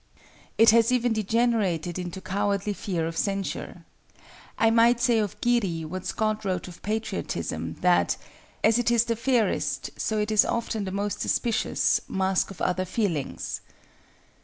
It 0.57 0.71
has 0.71 0.91
even 0.91 1.13
degenerated 1.13 1.99
into 1.99 2.21
cowardly 2.21 2.73
fear 2.73 3.05
of 3.05 3.15
censure. 3.15 3.85
I 4.57 4.71
might 4.71 4.99
say 4.99 5.19
of 5.19 5.39
Giri 5.41 5.85
what 5.85 6.07
Scott 6.07 6.43
wrote 6.43 6.67
of 6.67 6.81
patriotism, 6.81 7.75
that 7.81 8.17
"as 8.63 8.79
it 8.79 8.89
is 8.89 9.03
the 9.03 9.15
fairest, 9.15 9.91
so 9.97 10.17
it 10.17 10.31
is 10.31 10.43
often 10.43 10.85
the 10.85 10.91
most 10.91 11.21
suspicious, 11.21 12.01
mask 12.07 12.49
of 12.49 12.63
other 12.63 12.83
feelings." 12.83 13.61